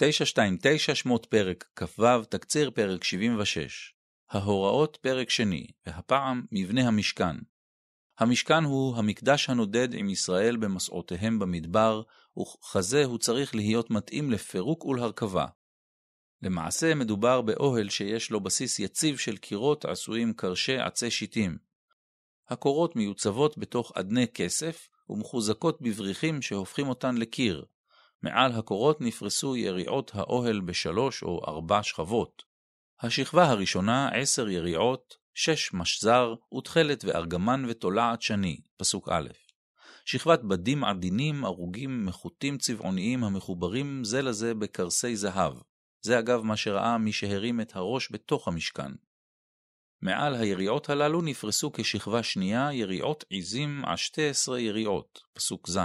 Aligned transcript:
929 0.00 0.94
שמות 0.94 1.26
פרק 1.26 1.64
כ"ו, 1.76 2.24
תקציר 2.30 2.70
פרק 2.70 3.04
76. 3.04 3.94
ההוראות 4.30 4.98
פרק 5.00 5.30
שני, 5.30 5.66
והפעם 5.86 6.42
מבנה 6.52 6.88
המשכן. 6.88 7.36
המשכן 8.18 8.64
הוא 8.64 8.96
המקדש 8.96 9.50
הנודד 9.50 9.94
עם 9.94 10.10
ישראל 10.10 10.56
במסעותיהם 10.56 11.38
במדבר, 11.38 12.02
וככזה 12.40 13.04
הוא 13.04 13.18
צריך 13.18 13.54
להיות 13.54 13.90
מתאים 13.90 14.30
לפירוק 14.30 14.84
ולהרכבה. 14.84 15.46
למעשה 16.42 16.94
מדובר 16.94 17.40
באוהל 17.40 17.88
שיש 17.88 18.30
לו 18.30 18.40
בסיס 18.40 18.78
יציב 18.78 19.18
של 19.18 19.36
קירות 19.36 19.84
עשויים 19.84 20.32
קרשי 20.32 20.78
עצי 20.78 21.10
שיטים. 21.10 21.58
הקורות 22.48 22.96
מיוצבות 22.96 23.58
בתוך 23.58 23.92
אדני 23.94 24.26
כסף 24.28 24.88
ומחוזקות 25.08 25.82
בבריחים 25.82 26.42
שהופכים 26.42 26.88
אותן 26.88 27.16
לקיר, 27.16 27.64
מעל 28.22 28.52
הקורות 28.52 29.00
נפרסו 29.00 29.56
יריעות 29.56 30.10
האוהל 30.14 30.60
בשלוש 30.60 31.22
או 31.22 31.40
ארבע 31.48 31.82
שכבות. 31.82 32.42
השכבה 33.00 33.44
הראשונה 33.44 34.08
עשר 34.08 34.48
יריעות, 34.48 35.16
שש 35.34 35.74
משזר, 35.74 36.34
ותכלת 36.58 37.04
וארגמן 37.04 37.64
ותולעת 37.68 38.22
שני, 38.22 38.60
פסוק 38.76 39.08
א'. 39.08 39.28
שכבת 40.04 40.40
בדים 40.42 40.84
עדינים, 40.84 41.44
ארוגים, 41.44 42.06
מחוטים 42.06 42.58
צבעוניים 42.58 43.24
המחוברים 43.24 44.04
זה 44.04 44.22
לזה 44.22 44.54
בקרסי 44.54 45.16
זהב. 45.16 45.54
זה 46.02 46.18
אגב 46.18 46.42
מה 46.42 46.56
שראה 46.56 46.98
מי 46.98 47.12
שהרים 47.12 47.60
את 47.60 47.76
הראש 47.76 48.12
בתוך 48.12 48.48
המשכן. 48.48 48.92
מעל 50.02 50.34
היריעות 50.34 50.90
הללו 50.90 51.22
נפרסו 51.22 51.72
כשכבה 51.72 52.22
שנייה 52.22 52.72
יריעות 52.72 53.24
עזים 53.30 53.84
עשתי 53.84 54.28
עשרה 54.28 54.60
יריעות, 54.60 55.20
פסוק 55.32 55.68
ז'. 55.68 55.78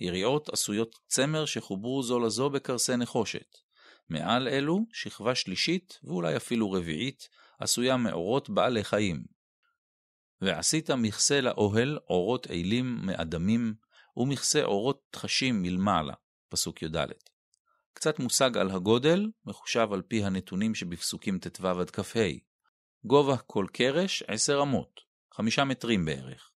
יריעות 0.00 0.48
עשויות 0.48 0.98
צמר 1.06 1.44
שחוברו 1.44 2.02
זו 2.02 2.20
לזו 2.20 2.50
בקרסי 2.50 2.96
נחושת. 2.96 3.58
מעל 4.08 4.48
אלו, 4.48 4.80
שכבה 4.92 5.34
שלישית, 5.34 5.98
ואולי 6.04 6.36
אפילו 6.36 6.72
רביעית, 6.72 7.28
עשויה 7.58 7.96
מאורות 7.96 8.50
בעלי 8.50 8.84
חיים. 8.84 9.24
ועשית 10.40 10.90
מכסה 10.90 11.40
לאוהל 11.40 11.98
אורות 12.10 12.46
אילים 12.46 12.98
מאדמים, 13.02 13.74
ומכסה 14.16 14.62
אורות 14.62 15.02
תחשים 15.10 15.62
מלמעלה, 15.62 16.14
פסוק 16.48 16.82
י"ד. 16.82 17.06
קצת 17.92 18.18
מושג 18.18 18.56
על 18.58 18.70
הגודל, 18.70 19.26
מחושב 19.44 19.88
על 19.92 20.02
פי 20.02 20.24
הנתונים 20.24 20.74
שבפסוקים 20.74 21.38
ט"ו 21.38 21.68
עד 21.68 21.90
כ"ה. 21.90 22.28
גובה 23.04 23.36
כל 23.36 23.66
קרש 23.72 24.22
עשר 24.26 24.62
אמות, 24.62 25.00
חמישה 25.34 25.64
מטרים 25.64 26.04
בערך. 26.04 26.50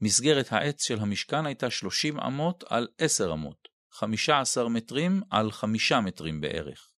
מסגרת 0.00 0.52
העץ 0.52 0.82
של 0.82 0.98
המשכן 0.98 1.46
הייתה 1.46 1.70
30 1.70 2.20
אמות 2.20 2.64
על 2.68 2.88
10 2.98 3.32
אמות, 3.32 3.68
15 3.92 4.68
מטרים 4.68 5.22
על 5.30 5.52
5 5.52 5.92
מטרים 5.92 6.40
בערך. 6.40 6.88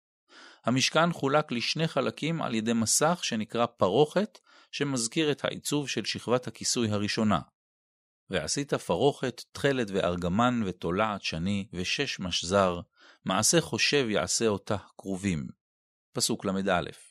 המשכן 0.65 1.13
חולק 1.13 1.51
לשני 1.51 1.87
חלקים 1.87 2.41
על 2.41 2.55
ידי 2.55 2.73
מסך 2.73 3.19
שנקרא 3.23 3.65
פרוכת, 3.65 4.39
שמזכיר 4.71 5.31
את 5.31 5.45
העיצוב 5.45 5.89
של 5.89 6.05
שכבת 6.05 6.47
הכיסוי 6.47 6.89
הראשונה. 6.89 7.39
ועשית 8.29 8.73
פרוכת, 8.73 9.41
תכלת 9.51 9.87
וארגמן 9.91 10.63
ותולעת 10.65 11.21
שני 11.21 11.67
ושש 11.73 12.19
משזר, 12.19 12.79
מעשה 13.25 13.61
חושב 13.61 14.05
יעשה 14.09 14.47
אותה 14.47 14.77
כרובים. 14.97 15.47
פסוק 16.13 16.45
ל"א 16.45 17.10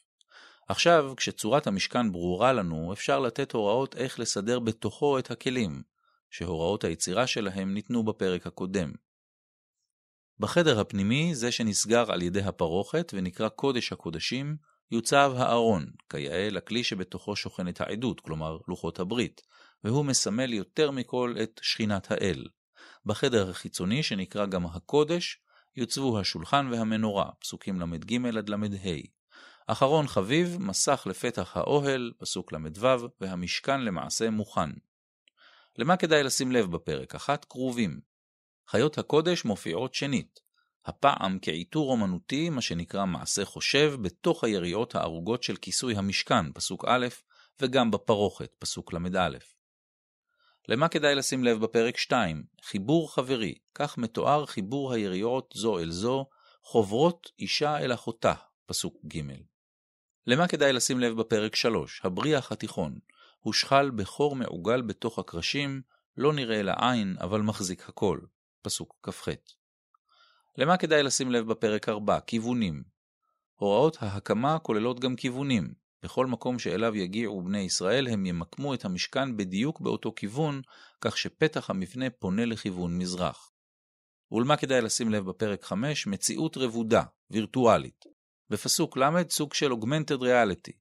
עכשיו, 0.71 1.13
כשצורת 1.17 1.67
המשכן 1.67 2.13
ברורה 2.13 2.53
לנו, 2.53 2.93
אפשר 2.93 3.21
לתת 3.21 3.53
הוראות 3.53 3.97
איך 3.97 4.21
לסדר 4.21 4.59
בתוכו 4.59 5.19
את 5.19 5.31
הכלים, 5.31 5.83
שהוראות 6.31 6.85
היצירה 6.85 7.27
שלהם 7.27 7.75
ניתנו 7.75 8.05
בפרק 8.05 8.47
הקודם. 8.47 8.93
בחדר 10.39 10.81
הפנימי, 10.81 11.35
זה 11.35 11.53
שנסגר 11.53 12.13
על 12.13 12.23
ידי 12.23 12.43
הפרוכת 12.43 13.13
ונקרא 13.15 13.49
קודש 13.49 13.93
הקודשים, 13.93 14.57
יוצב 14.91 15.33
הארון, 15.37 15.87
כיאה 16.11 16.49
לכלי 16.51 16.85
שבתוכו 16.85 17.37
שוכנת 17.37 17.81
העדות, 17.81 18.21
כלומר 18.21 18.59
לוחות 18.69 19.01
הברית, 19.01 19.43
והוא 19.85 20.05
מסמל 20.05 20.53
יותר 20.53 20.91
מכל 20.91 21.35
את 21.43 21.61
שכינת 21.63 22.11
האל. 22.11 22.45
בחדר 23.07 23.51
החיצוני, 23.51 24.03
שנקרא 24.03 24.47
גם 24.47 24.67
הקודש, 24.67 25.39
יוצבו 25.77 26.21
השולחן 26.21 26.69
והמנורה, 26.73 27.31
פסוקים 27.41 27.81
ל"ג 27.81 28.27
עד 28.37 28.49
ל"ה. 28.49 29.20
אחרון 29.73 30.07
חביב, 30.09 30.57
מסך 30.61 31.03
לפתח 31.07 31.57
האוהל, 31.57 32.13
פסוק 32.19 32.53
ל"ו, 32.53 33.09
והמשכן 33.21 33.81
למעשה 33.81 34.31
מוכן. 34.31 34.71
למה 35.79 35.97
כדאי 35.97 36.23
לשים 36.23 36.53
לב 36.53 36.71
בפרק? 36.71 37.15
אחת, 37.15 37.45
כרובים. 37.45 38.01
חיות 38.69 38.99
הקודש 38.99 39.45
מופיעות 39.45 39.95
שנית. 39.95 40.41
הפעם 40.87 41.39
כעיטור 41.43 41.91
אומנותי, 41.91 42.51
מה 42.51 42.61
שנקרא 42.61 43.05
מעשה 43.07 43.45
חושב, 43.45 43.95
בתוך 44.03 44.45
היריעות 44.45 44.95
הערוגות 44.95 45.43
של 45.43 45.57
כיסוי 45.57 45.97
המשכן, 45.97 46.53
פסוק 46.53 46.85
א', 46.89 47.07
וגם 47.61 47.91
בפרוכת, 47.91 48.51
פסוק 48.59 48.93
ל"א. 48.93 49.29
למה 50.69 50.89
כדאי 50.89 51.15
לשים 51.15 51.45
לב 51.45 51.61
בפרק 51.61 51.97
2? 51.97 52.45
חיבור 52.63 53.15
חברי, 53.15 53.55
כך 53.75 53.99
מתואר 53.99 54.47
חיבור 54.47 54.93
היריעות 54.93 55.55
זו 55.57 55.79
אל 55.79 55.91
זו, 55.91 56.27
חוברות 56.63 57.31
אישה 57.39 57.79
אל 57.79 57.95
אחותה, 57.95 58.35
פסוק 58.67 58.95
ג'. 59.07 59.50
למה 60.27 60.49
כדאי 60.49 60.73
לשים 60.73 61.01
לב 61.01 61.17
בפרק 61.17 61.57
3? 61.57 62.01
הבריח 62.05 62.53
התיכון. 62.53 62.99
הושחל 63.41 63.91
בחור 63.91 64.37
מעוגל 64.37 64.83
בתוך 64.83 65.19
הקרשים, 65.19 65.83
לא 66.17 66.33
נראה 66.33 66.63
לעין, 66.63 67.17
אבל 67.21 67.41
מחזיק 67.41 67.89
הכל. 67.89 68.19
פסוק 68.63 68.97
כ"ח. 69.03 69.29
למה 70.59 70.77
כדאי 70.77 71.03
לשים 71.03 71.31
לב 71.31 71.47
בפרק 71.47 71.89
4? 71.89 72.21
כיוונים. 72.21 72.83
הוראות 73.55 73.97
ההקמה 74.01 74.59
כוללות 74.59 75.01
גם 75.01 75.17
כיוונים. 75.17 75.75
בכל 76.03 76.27
מקום 76.27 76.59
שאליו 76.59 76.97
יגיעו 76.97 77.43
בני 77.43 77.61
ישראל 77.61 78.09
הם 78.09 78.27
ימקמו 78.27 78.75
את 78.75 78.85
המשכן 78.85 79.37
בדיוק 79.37 79.81
באותו 79.81 80.13
כיוון, 80.17 80.63
כך 81.01 81.19
שפתח 81.19 81.71
המבנה 81.71 82.11
פונה 82.11 82.45
לכיוון 82.45 82.99
מזרח. 82.99 83.53
ולמה 84.33 84.57
כדאי 84.57 84.83
לשים 84.83 85.11
לב 85.11 85.25
בפרק 85.25 85.65
5? 85.65 86.07
מציאות 86.07 86.57
רבודה, 86.57 87.03
וירטואלית. 87.31 88.10
בפסוק 88.51 88.97
ל' 88.97 89.31
סוג 89.31 89.55
של 89.55 89.73
אוגמנטד 89.73 90.23
ריאליטי, 90.23 90.73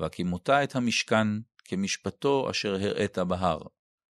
והקימותה 0.00 0.64
את 0.64 0.76
המשכן 0.76 1.26
כמשפטו 1.64 2.50
אשר 2.50 2.74
הראית 2.74 3.18
בהר. 3.18 3.58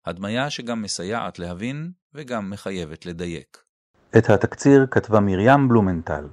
הדמיה 0.06 0.50
שגם 0.50 0.82
מסייעת 0.82 1.40
להבין 1.40 1.92
וגם 2.14 2.50
מחייבת 2.50 3.06
לדייק. 3.06 3.58
את 4.18 4.30
התקציר 4.30 4.86
כתבה 4.92 5.20
מרים 5.20 5.68
בלומנטל. 5.68 6.28